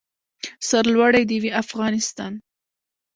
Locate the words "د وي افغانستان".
1.29-2.33